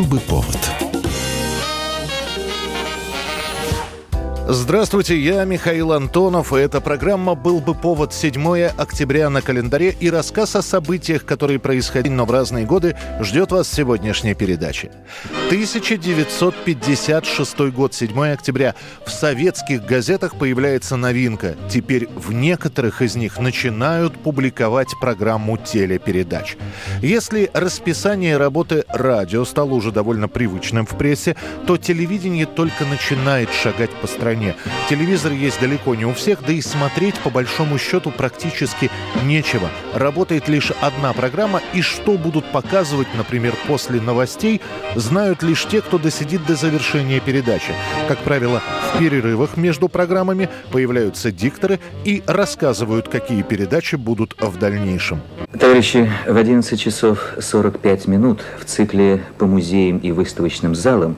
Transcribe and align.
Был 0.00 0.06
бы 0.06 0.18
Здравствуйте, 4.52 5.16
я 5.16 5.44
Михаил 5.44 5.92
Антонов, 5.92 6.52
и 6.52 6.56
эта 6.56 6.80
программа 6.80 7.36
«Был 7.36 7.60
бы 7.60 7.72
повод» 7.72 8.12
7 8.12 8.64
октября 8.76 9.30
на 9.30 9.42
календаре 9.42 9.94
и 10.00 10.10
рассказ 10.10 10.56
о 10.56 10.62
событиях, 10.62 11.24
которые 11.24 11.60
происходили, 11.60 12.12
но 12.12 12.24
в 12.24 12.32
разные 12.32 12.66
годы, 12.66 12.96
ждет 13.20 13.52
вас 13.52 13.70
сегодняшняя 13.70 14.34
передача. 14.34 14.90
1956 15.46 17.60
год, 17.70 17.94
7 17.94 18.32
октября. 18.32 18.74
В 19.06 19.12
советских 19.12 19.86
газетах 19.86 20.34
появляется 20.34 20.96
новинка. 20.96 21.54
Теперь 21.70 22.08
в 22.08 22.32
некоторых 22.32 23.02
из 23.02 23.14
них 23.14 23.38
начинают 23.38 24.18
публиковать 24.18 24.88
программу 25.00 25.58
телепередач. 25.58 26.56
Если 27.02 27.50
расписание 27.54 28.36
работы 28.36 28.84
радио 28.88 29.44
стало 29.44 29.74
уже 29.74 29.92
довольно 29.92 30.26
привычным 30.26 30.86
в 30.86 30.98
прессе, 30.98 31.36
то 31.68 31.76
телевидение 31.76 32.46
только 32.46 32.84
начинает 32.84 33.52
шагать 33.52 33.90
по 34.00 34.08
стране 34.08 34.39
стране. 34.40 34.56
Телевизор 34.88 35.32
есть 35.32 35.60
далеко 35.60 35.94
не 35.94 36.04
у 36.04 36.12
всех, 36.12 36.38
да 36.46 36.52
и 36.52 36.60
смотреть 36.60 37.18
по 37.20 37.30
большому 37.30 37.78
счету 37.78 38.10
практически 38.10 38.90
нечего. 39.24 39.68
Работает 39.94 40.48
лишь 40.48 40.72
одна 40.80 41.12
программа, 41.12 41.60
и 41.74 41.82
что 41.82 42.16
будут 42.16 42.44
показывать, 42.50 43.08
например, 43.16 43.54
после 43.66 44.00
новостей, 44.00 44.60
знают 44.96 45.42
лишь 45.42 45.66
те, 45.66 45.80
кто 45.80 45.98
досидит 45.98 46.44
до 46.46 46.56
завершения 46.56 47.20
передачи. 47.20 47.72
Как 48.08 48.18
правило, 48.18 48.62
в 48.94 48.98
перерывах 48.98 49.56
между 49.56 49.88
программами 49.88 50.48
появляются 50.72 51.30
дикторы 51.30 51.78
и 52.04 52.22
рассказывают, 52.26 53.08
какие 53.08 53.42
передачи 53.42 53.96
будут 53.96 54.34
в 54.40 54.58
дальнейшем. 54.58 55.20
Товарищи, 55.58 56.10
в 56.26 56.36
11 56.36 56.80
часов 56.80 57.34
45 57.38 58.06
минут 58.06 58.40
в 58.58 58.64
цикле 58.64 59.22
по 59.38 59.46
музеям 59.46 59.98
и 59.98 60.12
выставочным 60.12 60.74
залам 60.74 61.16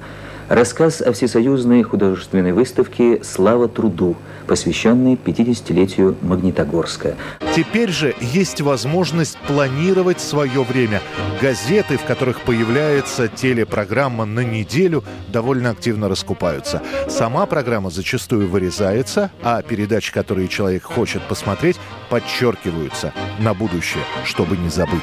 Рассказ 0.52 1.00
о 1.00 1.14
всесоюзной 1.14 1.82
художественной 1.82 2.52
выставке 2.52 3.24
«Слава 3.24 3.68
труду», 3.68 4.16
посвященной 4.46 5.14
50-летию 5.14 6.14
Магнитогорска. 6.20 7.16
Теперь 7.56 7.88
же 7.88 8.14
есть 8.20 8.60
возможность 8.60 9.38
планировать 9.46 10.20
свое 10.20 10.62
время. 10.62 11.00
Газеты, 11.40 11.96
в 11.96 12.04
которых 12.04 12.42
появляется 12.42 13.28
телепрограмма 13.28 14.26
на 14.26 14.40
неделю, 14.40 15.04
довольно 15.28 15.70
активно 15.70 16.10
раскупаются. 16.10 16.82
Сама 17.08 17.46
программа 17.46 17.88
зачастую 17.88 18.46
вырезается, 18.46 19.30
а 19.42 19.62
передачи, 19.62 20.12
которые 20.12 20.48
человек 20.48 20.82
хочет 20.82 21.22
посмотреть, 21.22 21.80
подчеркиваются 22.10 23.14
на 23.38 23.54
будущее, 23.54 24.04
чтобы 24.26 24.58
не 24.58 24.68
забыть. 24.68 25.00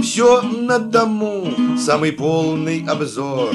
Все 0.00 0.42
на 0.42 0.78
дому, 0.78 1.76
самый 1.78 2.12
полный 2.12 2.84
обзор. 2.86 3.50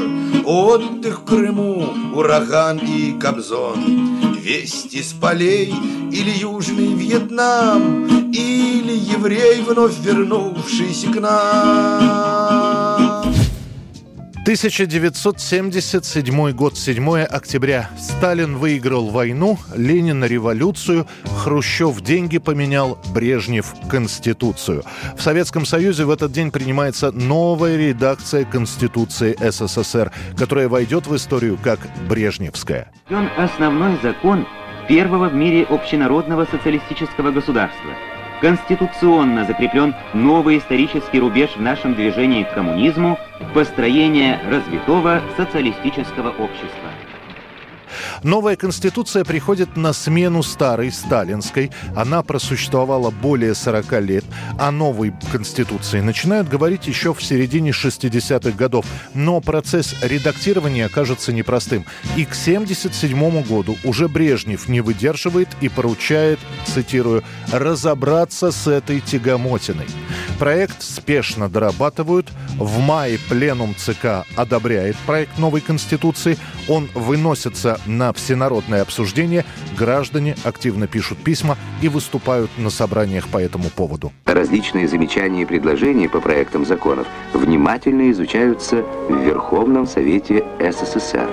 Отдых 0.46 1.22
в 1.22 1.26
Крыму, 1.26 1.94
ураган 2.14 2.78
и 2.80 3.18
Кобзон. 3.20 4.36
Вести 4.40 5.02
с 5.02 5.14
полей 5.14 5.74
или 6.12 6.30
Южный 6.30 6.94
Вьетнам 6.94 8.32
Или 8.32 8.94
еврей, 8.94 9.62
вновь 9.62 10.00
вернувшийся 10.00 11.12
к 11.12 11.20
нам 11.20 12.37
1977 14.48 16.52
год, 16.54 16.78
7 16.78 17.24
октября. 17.24 17.90
Сталин 18.00 18.56
выиграл 18.56 19.10
войну, 19.10 19.58
Ленин 19.76 20.24
революцию, 20.24 21.06
Хрущев 21.26 22.00
деньги 22.00 22.38
поменял, 22.38 22.98
Брежнев 23.14 23.74
Конституцию. 23.90 24.84
В 25.18 25.22
Советском 25.22 25.66
Союзе 25.66 26.06
в 26.06 26.12
этот 26.12 26.32
день 26.32 26.52
принимается 26.52 27.12
новая 27.12 27.76
редакция 27.76 28.46
Конституции 28.46 29.36
СССР, 29.38 30.14
которая 30.38 30.70
войдет 30.70 31.08
в 31.08 31.16
историю 31.18 31.60
как 31.62 31.82
Брежневская. 32.08 32.90
Он 33.10 33.28
основной 33.38 34.00
закон 34.02 34.48
первого 34.88 35.28
в 35.28 35.34
мире 35.34 35.66
общенародного 35.66 36.46
социалистического 36.46 37.32
государства– 37.32 37.92
конституционно 38.42 39.46
закреплен 39.46 39.96
новый 40.14 40.58
исторический 40.58 41.20
рубеж 41.20 41.52
в 41.56 41.62
нашем 41.62 41.96
движении 41.96 42.44
к 42.44 42.54
коммунизму– 42.54 43.18
построение 43.54 44.40
развитого 44.50 45.22
социалистического 45.36 46.30
общества. 46.30 46.90
Новая 48.24 48.56
конституция 48.56 49.24
приходит 49.24 49.78
на 49.78 49.94
смену 49.94 50.44
старой 50.44 50.92
сталинской. 50.92 51.72
Она 51.96 52.24
просуществовала 52.24 53.12
более 53.12 53.54
40 53.54 54.02
лет. 54.02 54.26
О 54.58 54.72
новой 54.72 55.14
конституции 55.32 56.02
начинают 56.02 56.50
говорить 56.50 56.88
еще 56.88 57.14
в 57.14 57.24
середине 57.24 57.72
60-х 57.72 58.52
годов. 58.52 58.86
Но 59.14 59.40
процесс 59.42 59.96
редактирования 60.02 60.86
окажется 60.86 61.32
непростым. 61.32 61.86
И 62.16 62.26
к 62.26 62.32
1977 62.32 63.44
году 63.44 63.78
уже 63.84 64.08
Брежнев 64.08 64.68
не 64.68 64.82
выдерживает 64.82 65.50
и 65.62 65.70
поручает, 65.70 66.40
цитирую, 66.66 67.24
«разобраться 67.52 68.52
с 68.52 68.68
этой 68.68 69.00
тягомотиной». 69.00 69.88
Проект 70.40 70.82
спешно 70.84 71.50
дорабатывают. 71.50 72.28
В 72.58 72.80
мае 72.80 73.20
пленум 73.30 73.76
ЦК 73.76 74.26
одобряет 74.36 74.96
проект 75.06 75.38
новой 75.38 75.62
Конституции. 75.62 76.38
Он 76.68 76.90
выносится 76.94 77.80
на 77.86 78.07
всенародное 78.14 78.82
обсуждение. 78.82 79.46
Граждане 79.78 80.36
активно 80.44 80.88
пишут 80.88 81.18
письма 81.20 81.58
и 81.82 81.90
выступают 81.90 82.50
на 82.58 82.70
собраниях 82.70 83.28
по 83.28 83.38
этому 83.38 83.70
поводу. 83.70 84.12
Различные 84.26 84.88
замечания 84.88 85.44
и 85.44 85.46
предложения 85.46 86.10
по 86.10 86.22
проектам 86.22 86.66
законов 86.66 87.08
внимательно 87.34 88.12
изучаются 88.12 88.84
в 89.10 89.24
Верховном 89.24 89.88
Совете 89.88 90.44
СССР. 90.60 91.28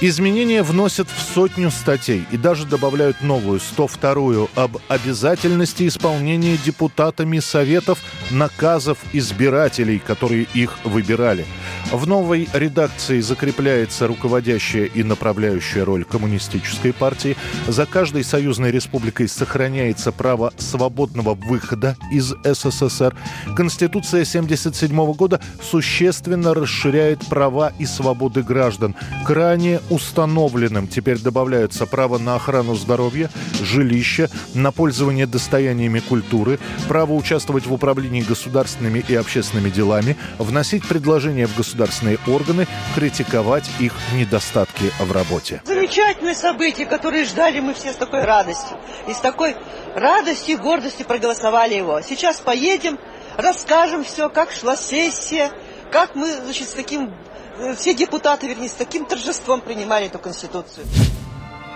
Изменения 0.00 0.62
вносят 0.62 1.08
в 1.08 1.34
сотню 1.34 1.70
статей 1.70 2.24
и 2.32 2.36
даже 2.36 2.66
добавляют 2.66 3.22
новую, 3.22 3.60
102-ю, 3.60 4.50
об 4.54 4.76
обязательности 4.88 5.86
исполнения 5.86 6.56
депутатами 6.56 7.38
Советов 7.38 8.00
наказов 8.34 8.98
избирателей, 9.12 9.98
которые 9.98 10.46
их 10.54 10.78
выбирали. 10.84 11.46
В 11.92 12.06
новой 12.06 12.48
редакции 12.52 13.20
закрепляется 13.20 14.06
руководящая 14.06 14.86
и 14.86 15.02
направляющая 15.02 15.84
роль 15.84 16.04
коммунистической 16.04 16.92
партии. 16.92 17.36
За 17.68 17.86
каждой 17.86 18.24
союзной 18.24 18.70
республикой 18.70 19.28
сохраняется 19.28 20.10
право 20.12 20.52
свободного 20.58 21.34
выхода 21.34 21.96
из 22.10 22.34
СССР. 22.44 23.14
Конституция 23.56 24.22
1977 24.22 25.12
года 25.12 25.40
существенно 25.62 26.54
расширяет 26.54 27.24
права 27.26 27.72
и 27.78 27.86
свободы 27.86 28.42
граждан. 28.42 28.94
К 29.24 29.30
ранее 29.30 29.80
установленным 29.90 30.88
теперь 30.88 31.18
добавляются 31.18 31.86
право 31.86 32.18
на 32.18 32.34
охрану 32.34 32.74
здоровья, 32.74 33.30
жилища, 33.62 34.30
на 34.54 34.72
пользование 34.72 35.26
достояниями 35.26 36.00
культуры, 36.00 36.58
право 36.88 37.12
участвовать 37.12 37.66
в 37.66 37.72
управлении 37.72 38.23
государственными 38.24 39.04
и 39.06 39.14
общественными 39.14 39.70
делами, 39.70 40.16
вносить 40.38 40.86
предложения 40.86 41.46
в 41.46 41.56
государственные 41.56 42.18
органы, 42.26 42.66
критиковать 42.94 43.68
их 43.78 43.92
недостатки 44.14 44.92
в 44.98 45.12
работе. 45.12 45.62
Замечательное 45.64 46.34
событие, 46.34 46.86
которое 46.86 47.24
ждали 47.24 47.60
мы 47.60 47.74
все 47.74 47.92
с 47.92 47.96
такой 47.96 48.24
радостью. 48.24 48.76
И 49.08 49.14
с 49.14 49.18
такой 49.18 49.56
радостью 49.94 50.56
и 50.56 50.58
гордостью 50.58 51.06
проголосовали 51.06 51.74
его. 51.74 52.00
Сейчас 52.02 52.40
поедем, 52.40 52.98
расскажем 53.36 54.04
все, 54.04 54.28
как 54.28 54.50
шла 54.50 54.76
сессия, 54.76 55.50
как 55.90 56.14
мы, 56.14 56.32
значит, 56.44 56.68
с 56.68 56.72
таким 56.72 57.12
Э, 57.56 57.74
все 57.74 57.94
депутаты, 57.94 58.48
вернее, 58.48 58.68
с 58.68 58.72
таким 58.72 59.04
торжеством 59.04 59.60
принимали 59.60 60.06
эту 60.06 60.18
Конституцию. 60.18 60.86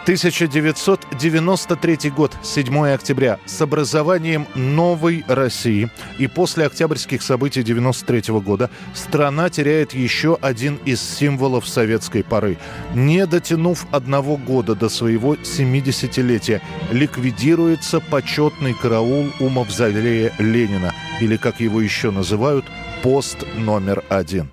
1993 0.08 2.10
год, 2.10 2.34
7 2.42 2.94
октября, 2.94 3.38
с 3.44 3.60
образованием 3.60 4.46
новой 4.54 5.22
России 5.28 5.90
и 6.18 6.26
после 6.26 6.64
октябрьских 6.64 7.20
событий 7.20 7.62
93 7.62 8.32
года 8.40 8.70
страна 8.94 9.50
теряет 9.50 9.92
еще 9.92 10.38
один 10.40 10.78
из 10.86 11.02
символов 11.02 11.68
советской 11.68 12.24
поры. 12.24 12.56
Не 12.94 13.26
дотянув 13.26 13.86
одного 13.90 14.38
года 14.38 14.74
до 14.74 14.88
своего 14.88 15.34
70-летия, 15.34 16.62
ликвидируется 16.90 18.00
почетный 18.00 18.72
караул 18.72 19.26
у 19.40 19.50
мавзолея 19.50 20.32
Ленина, 20.38 20.94
или, 21.20 21.36
как 21.36 21.60
его 21.60 21.82
еще 21.82 22.10
называют, 22.10 22.64
пост 23.02 23.44
номер 23.58 24.02
один. 24.08 24.48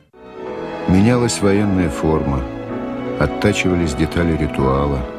Менялась 0.89 1.39
военная 1.39 1.89
форма, 1.89 2.43
оттачивались 3.21 3.93
детали 3.93 4.35
ритуала, 4.35 5.14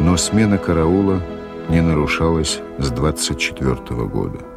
но 0.00 0.16
смена 0.16 0.58
караула 0.58 1.20
не 1.68 1.80
нарушалась 1.82 2.60
с 2.78 2.90
24 2.90 3.76
года. 4.06 4.50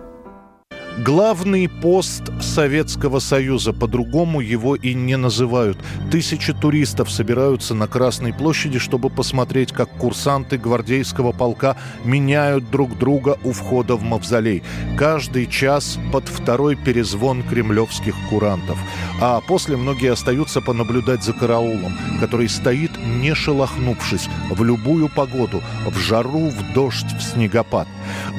Главный 1.00 1.68
пост 1.68 2.22
Советского 2.40 3.18
Союза, 3.18 3.74
по-другому 3.74 4.42
его 4.42 4.76
и 4.76 4.94
не 4.94 5.18
называют. 5.18 5.80
Тысячи 6.12 6.54
туристов 6.54 7.10
собираются 7.10 7.74
на 7.74 7.88
Красной 7.88 8.32
площади, 8.32 8.78
чтобы 8.78 9.10
посмотреть, 9.10 9.72
как 9.72 9.90
курсанты 9.98 10.60
гвардейского 10.60 11.32
полка 11.32 11.78
меняют 12.06 12.70
друг 12.70 12.96
друга 13.00 13.40
у 13.44 13.54
входа 13.54 13.96
в 13.96 14.04
мавзолей. 14.04 14.62
Каждый 14.96 15.48
час 15.48 15.98
под 16.12 16.28
второй 16.30 16.76
перезвон 16.76 17.42
кремлевских 17.42 18.14
курантов. 18.30 18.78
А 19.20 19.42
после 19.42 19.78
многие 19.78 20.12
остаются 20.12 20.62
понаблюдать 20.62 21.24
за 21.24 21.34
караулом, 21.34 21.98
который 22.20 22.48
стоит, 22.48 22.92
не 23.22 23.36
шелохнувшись, 23.36 24.30
в 24.50 24.64
любую 24.64 25.10
погоду, 25.10 25.62
в 25.86 25.98
жару, 25.98 26.50
в 26.50 26.74
дождь, 26.74 27.14
в 27.18 27.22
снегопад. 27.22 27.88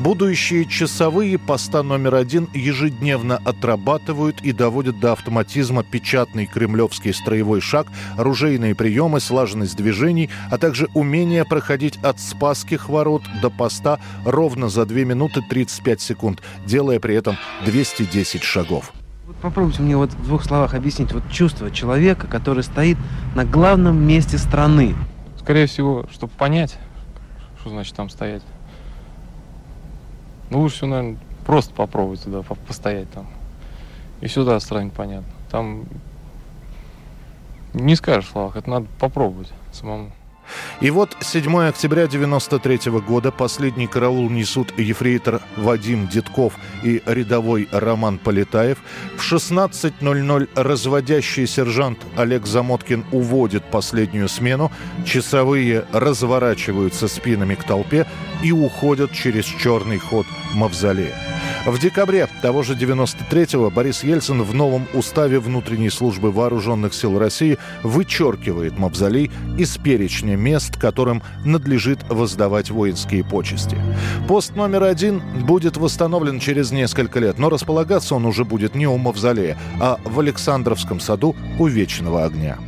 Будущие 0.00 0.66
часовые 0.66 1.38
поста 1.38 1.82
номер 1.82 2.14
один 2.16 2.48
ежедневно 2.54 3.40
отрабатывают 3.44 4.40
и 4.42 4.52
доводят 4.52 5.00
до 5.00 5.12
автоматизма 5.12 5.84
печатный 5.84 6.46
кремлевский 6.46 7.14
строевой 7.14 7.60
шаг, 7.60 7.86
оружейные 8.16 8.74
приемы, 8.74 9.20
слаженность 9.20 9.76
движений, 9.76 10.30
а 10.50 10.58
также 10.58 10.88
умение 10.94 11.44
проходить 11.44 11.98
от 12.02 12.20
Спасских 12.20 12.88
ворот 12.88 13.22
до 13.42 13.50
поста 13.50 13.98
ровно 14.24 14.68
за 14.68 14.86
2 14.86 15.00
минуты 15.00 15.40
35 15.48 16.00
секунд, 16.00 16.42
делая 16.66 17.00
при 17.00 17.14
этом 17.14 17.36
210 17.64 18.42
шагов. 18.42 18.92
Попробуйте 19.40 19.80
мне 19.80 19.96
вот 19.96 20.10
в 20.12 20.24
двух 20.24 20.44
словах 20.44 20.74
объяснить 20.74 21.12
вот 21.12 21.22
чувство 21.30 21.70
человека, 21.70 22.26
который 22.26 22.62
стоит 22.62 22.98
на 23.34 23.46
главном 23.46 23.96
месте 24.06 24.36
страны. 24.36 24.94
Скорее 25.38 25.66
всего, 25.66 26.06
чтобы 26.10 26.32
понять, 26.32 26.78
что 27.60 27.70
значит 27.70 27.94
там 27.94 28.10
стоять. 28.10 28.42
Ну, 30.50 30.60
лучше 30.60 30.76
всего, 30.76 30.90
наверное, 30.90 31.18
просто 31.46 31.72
попробовать 31.72 32.22
туда, 32.22 32.42
постоять 32.42 33.10
там. 33.12 33.26
И 34.20 34.28
сюда 34.28 34.60
станет 34.60 34.92
понятно. 34.92 35.32
Там 35.50 35.84
не 37.72 37.96
скажешь 37.96 38.28
в 38.28 38.32
словах, 38.32 38.56
это 38.56 38.68
надо 38.68 38.86
попробовать 38.98 39.52
самому. 39.72 40.10
И 40.80 40.90
вот 40.90 41.16
7 41.20 41.68
октября 41.68 42.06
93 42.06 42.90
года 43.00 43.30
последний 43.30 43.86
караул 43.86 44.28
несут 44.30 44.78
ефрейтор 44.78 45.40
Вадим 45.56 46.08
Дедков 46.08 46.54
и 46.82 47.02
рядовой 47.06 47.68
Роман 47.72 48.18
Полетаев. 48.18 48.78
В 49.16 49.32
16.00 49.32 50.48
разводящий 50.54 51.46
сержант 51.46 51.98
Олег 52.16 52.46
Замоткин 52.46 53.04
уводит 53.12 53.64
последнюю 53.64 54.28
смену. 54.28 54.70
Часовые 55.04 55.86
разворачиваются 55.92 57.08
спинами 57.08 57.54
к 57.54 57.64
толпе 57.64 58.06
и 58.42 58.52
уходят 58.52 59.12
через 59.12 59.44
черный 59.44 59.98
ход 59.98 60.26
мавзолея. 60.54 61.14
В 61.66 61.78
декабре 61.78 62.28
того 62.42 62.62
же 62.62 62.74
93-го 62.74 63.70
Борис 63.70 64.04
Ельцин 64.04 64.42
в 64.42 64.52
новом 64.52 64.86
уставе 64.92 65.38
внутренней 65.38 65.88
службы 65.88 66.30
вооруженных 66.30 66.92
сил 66.92 67.18
России 67.18 67.56
вычеркивает 67.82 68.78
мавзолей 68.78 69.30
из 69.56 69.78
перечня 69.78 70.36
мест, 70.36 70.78
которым 70.78 71.22
надлежит 71.42 72.00
воздавать 72.10 72.70
воинские 72.70 73.24
почести. 73.24 73.78
Пост 74.28 74.54
номер 74.54 74.82
один 74.82 75.22
будет 75.46 75.78
восстановлен 75.78 76.38
через 76.38 76.70
несколько 76.70 77.18
лет, 77.18 77.38
но 77.38 77.48
располагаться 77.48 78.14
он 78.14 78.26
уже 78.26 78.44
будет 78.44 78.74
не 78.74 78.86
у 78.86 78.98
мавзолея, 78.98 79.56
а 79.80 79.98
в 80.04 80.20
Александровском 80.20 81.00
саду 81.00 81.34
у 81.58 81.66
Вечного 81.66 82.24
огня. 82.24 82.58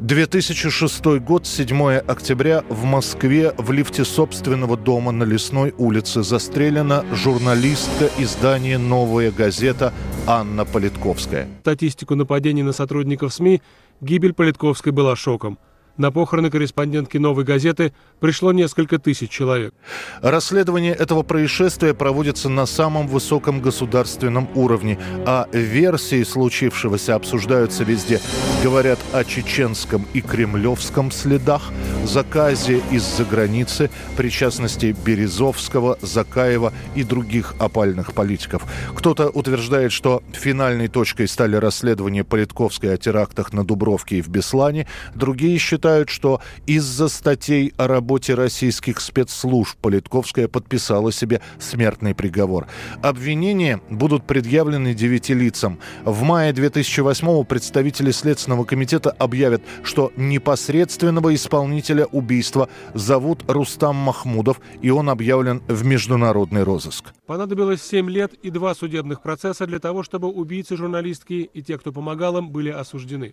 2006 0.00 1.04
год, 1.18 1.44
7 1.44 1.96
октября, 2.06 2.62
в 2.68 2.84
Москве 2.84 3.52
в 3.58 3.72
лифте 3.72 4.04
собственного 4.04 4.76
дома 4.76 5.10
на 5.10 5.24
Лесной 5.24 5.74
улице 5.76 6.22
застрелена 6.22 7.04
журналистка 7.12 8.08
издания 8.16 8.78
«Новая 8.78 9.32
газета» 9.32 9.92
Анна 10.24 10.64
Политковская. 10.64 11.48
Статистику 11.62 12.14
нападений 12.14 12.62
на 12.62 12.72
сотрудников 12.72 13.34
СМИ 13.34 13.60
гибель 14.00 14.34
Политковской 14.34 14.92
была 14.92 15.16
шоком. 15.16 15.58
На 15.98 16.12
похороны 16.12 16.48
корреспондентки 16.48 17.18
«Новой 17.18 17.42
газеты» 17.42 17.92
пришло 18.20 18.52
несколько 18.52 19.00
тысяч 19.00 19.30
человек. 19.30 19.74
Расследование 20.22 20.94
этого 20.94 21.24
происшествия 21.24 21.92
проводится 21.92 22.48
на 22.48 22.66
самом 22.66 23.08
высоком 23.08 23.60
государственном 23.60 24.48
уровне, 24.54 24.96
а 25.26 25.48
версии 25.52 26.22
случившегося 26.22 27.16
обсуждаются 27.16 27.82
везде. 27.82 28.20
Говорят 28.62 29.00
о 29.12 29.24
чеченском 29.24 30.06
и 30.14 30.20
кремлевском 30.20 31.10
следах, 31.10 31.62
заказе 32.04 32.80
из-за 32.92 33.24
границы, 33.24 33.90
причастности 34.16 34.94
Березовского, 35.04 35.98
Закаева 36.00 36.72
и 36.94 37.02
других 37.02 37.56
опальных 37.58 38.12
политиков. 38.12 38.62
Кто-то 38.94 39.30
утверждает, 39.30 39.90
что 39.90 40.22
финальной 40.32 40.86
точкой 40.86 41.26
стали 41.26 41.56
расследования 41.56 42.22
Политковской 42.22 42.94
о 42.94 42.96
терактах 42.98 43.52
на 43.52 43.64
Дубровке 43.64 44.18
и 44.18 44.22
в 44.22 44.28
Беслане. 44.28 44.86
Другие 45.16 45.58
считают, 45.58 45.87
считают, 45.88 46.10
что 46.10 46.40
из-за 46.66 47.08
статей 47.08 47.72
о 47.78 47.86
работе 47.86 48.34
российских 48.34 49.00
спецслужб 49.00 49.78
Политковская 49.80 50.46
подписала 50.46 51.10
себе 51.12 51.40
смертный 51.58 52.14
приговор. 52.14 52.66
Обвинения 53.02 53.80
будут 53.88 54.26
предъявлены 54.26 54.92
девяти 54.92 55.32
лицам. 55.32 55.78
В 56.04 56.22
мае 56.24 56.52
2008-го 56.52 57.42
представители 57.44 58.10
Следственного 58.10 58.64
комитета 58.64 59.10
объявят, 59.10 59.62
что 59.82 60.12
непосредственного 60.16 61.34
исполнителя 61.34 62.04
убийства 62.04 62.68
зовут 62.92 63.44
Рустам 63.48 63.96
Махмудов, 63.96 64.60
и 64.82 64.90
он 64.90 65.08
объявлен 65.08 65.62
в 65.68 65.86
международный 65.86 66.64
розыск. 66.64 67.14
Понадобилось 67.26 67.82
7 67.82 68.10
лет 68.10 68.34
и 68.42 68.50
два 68.50 68.74
судебных 68.74 69.22
процесса 69.22 69.66
для 69.66 69.78
того, 69.78 70.02
чтобы 70.02 70.28
убийцы 70.28 70.76
журналистки 70.76 71.48
и 71.54 71.62
те, 71.62 71.78
кто 71.78 71.92
помогал 71.92 72.36
им, 72.36 72.50
были 72.50 72.68
осуждены. 72.68 73.32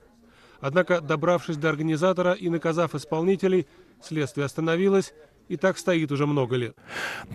Однако, 0.62 1.02
добравшись 1.02 1.58
до 1.58 1.70
организатора 1.70 2.34
и 2.34 2.50
наказав 2.50 2.96
исполнителей, 2.96 3.68
следствие 4.02 4.46
остановилось 4.46 5.14
и 5.48 5.58
так 5.58 5.78
стоит 5.78 6.12
уже 6.12 6.26
много 6.26 6.56
лет. 6.56 6.76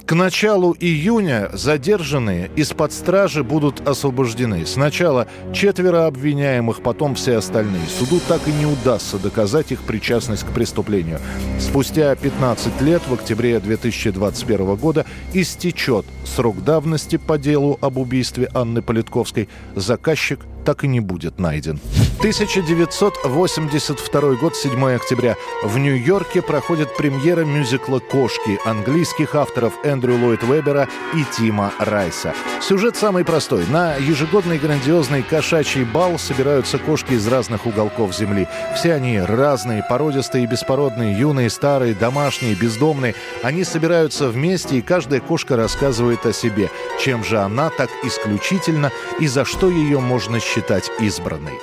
К 0.05 0.14
началу 0.14 0.76
июня 0.78 1.49
задержанные 1.52 2.50
из-под 2.56 2.93
стражи 2.93 3.44
будут 3.44 3.87
освобождены. 3.87 4.67
Сначала 4.67 5.28
четверо 5.52 6.06
обвиняемых, 6.06 6.82
потом 6.82 7.14
все 7.14 7.37
остальные. 7.37 7.87
Суду 7.87 8.20
так 8.26 8.46
и 8.49 8.52
не 8.52 8.67
удастся 8.67 9.19
доказать 9.19 9.70
их 9.73 9.82
причастность 9.82 10.44
к 10.44 10.52
преступлению. 10.52 11.20
Спустя 11.61 12.14
15 12.16 12.81
лет, 12.81 13.02
в 13.06 13.14
октябре 13.14 13.61
2021 13.61 14.75
года, 14.76 15.06
истечет 15.32 16.05
срок 16.25 16.64
давности 16.64 17.16
по 17.16 17.38
делу 17.38 17.78
об 17.81 17.99
убийстве 17.99 18.50
Анны 18.55 18.82
Политковской. 18.82 19.49
Заказчик 19.76 20.40
так 20.70 20.84
и 20.84 20.88
не 20.88 21.00
будет 21.00 21.40
найден. 21.40 21.81
1982 22.19 24.34
год, 24.34 24.55
7 24.55 24.94
октября. 24.94 25.34
В 25.64 25.78
Нью-Йорке 25.78 26.43
проходит 26.43 26.96
премьера 26.96 27.44
мюзикла 27.44 27.99
«Кошки» 27.99 28.61
английских 28.64 29.34
авторов 29.34 29.72
Эндрю 29.82 30.17
Ллойд 30.17 30.44
Вебера 30.44 30.88
и 31.14 31.25
Тима 31.34 31.72
Райса. 31.81 32.32
Сюжет 32.61 32.96
самый 32.96 33.25
простой. 33.25 33.67
На 33.67 33.96
ежегодный 33.96 34.58
грандиозный 34.58 35.25
кошачий 35.25 35.83
бал 35.83 36.21
собираются 36.21 36.78
кошки 36.78 37.14
из 37.14 37.26
разных 37.26 37.66
уголков 37.66 38.14
Земли. 38.14 38.47
Все 38.76 38.92
они 38.92 39.18
разные, 39.18 39.85
породистые 39.88 40.45
и 40.45 40.47
беспородные, 40.47 41.18
юные, 41.18 41.50
старые, 41.50 41.95
домашние, 41.95 42.54
бездомные. 42.54 43.16
Они 43.42 43.64
собираются 43.64 44.28
вместе, 44.28 44.76
и 44.76 44.83
каждая 44.83 45.18
кошка 45.21 45.56
рассказывает 45.56 46.25
о 46.26 46.33
себе. 46.33 46.71
Чем 47.00 47.25
же 47.25 47.40
она 47.40 47.71
так 47.71 47.90
исключительно 48.04 48.92
и 49.18 49.26
за 49.26 49.45
что 49.45 49.68
ее 49.68 49.99
можно 49.99 50.38
считать 50.38 50.60
избранной? 51.00 51.58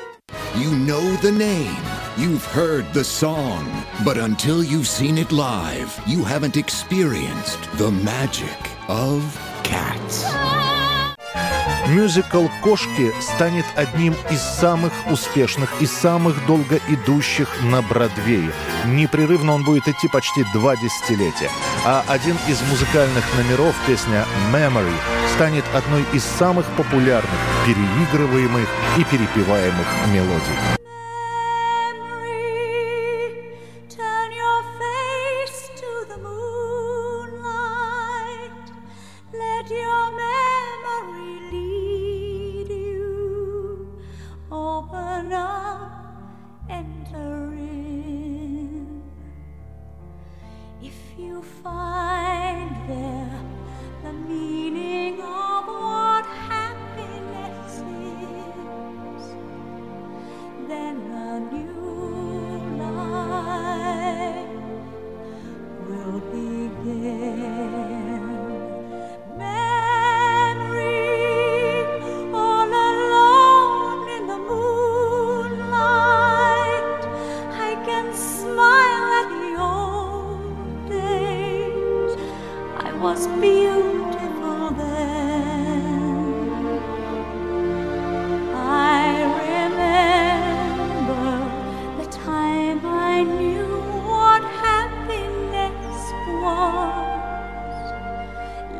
You 0.57 0.71
know 0.71 1.17
the 1.17 1.33
name, 1.33 1.83
you've 2.17 2.45
heard 2.45 2.93
the 2.93 3.05
song, 3.05 3.67
but 4.05 4.19
until 4.19 4.63
you've 4.63 4.89
seen 4.89 5.19
it 5.19 5.33
live, 5.33 5.99
you 6.07 6.25
haven't 6.25 6.57
experienced 6.57 7.61
the 7.79 7.91
magic 7.91 8.59
of 8.89 9.23
cats. 9.63 10.66
Мюзикл 11.90 12.48
«Кошки» 12.62 13.14
станет 13.22 13.66
одним 13.76 14.14
из 14.30 14.42
самых 14.42 14.92
успешных 15.10 15.82
и 15.82 15.86
самых 15.86 16.46
долго 16.46 16.82
идущих 16.90 17.48
на 17.64 17.82
Бродвее. 17.82 18.52
Непрерывно 18.86 19.54
он 19.54 19.64
будет 19.64 19.88
идти 19.88 20.10
почти 20.10 20.44
два 20.54 20.76
десятилетия. 20.76 21.50
А 21.86 22.04
один 22.08 22.36
из 22.50 22.62
музыкальных 22.64 23.24
номеров, 23.38 23.74
песня 23.88 24.26
«Memory», 24.52 24.96
станет 25.36 25.64
одной 25.74 26.04
из 26.12 26.24
самых 26.24 26.66
популярных, 26.76 27.40
переигрываемых 27.66 28.68
и 28.98 29.04
перепеваемых 29.06 29.88
мелодий. 30.14 30.77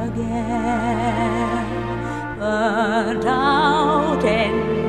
again. 0.04 1.68
Burnt 2.40 3.26
out 3.26 4.24
and 4.26 4.85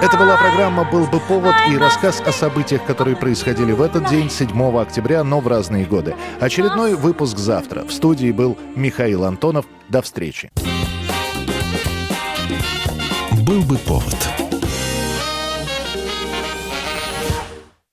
Это 0.00 0.16
была 0.16 0.36
программа 0.36 0.84
«Был 0.84 1.06
бы 1.06 1.18
повод» 1.18 1.54
и 1.68 1.76
рассказ 1.76 2.22
о 2.24 2.30
событиях, 2.30 2.84
которые 2.84 3.16
происходили 3.16 3.72
в 3.72 3.82
этот 3.82 4.08
день, 4.08 4.30
7 4.30 4.78
октября, 4.78 5.24
но 5.24 5.40
в 5.40 5.48
разные 5.48 5.86
годы. 5.86 6.14
Очередной 6.38 6.94
выпуск 6.94 7.36
завтра. 7.36 7.82
В 7.82 7.92
студии 7.92 8.30
был 8.30 8.56
Михаил 8.76 9.24
Антонов. 9.24 9.66
До 9.88 10.00
встречи. 10.00 10.52
«Был 13.44 13.62
бы 13.62 13.76
повод» 13.78 14.47